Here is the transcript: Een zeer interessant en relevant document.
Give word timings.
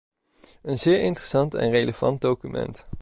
Een 0.61 0.79
zeer 0.79 1.01
interessant 1.01 1.53
en 1.53 1.69
relevant 1.71 2.21
document. 2.21 2.85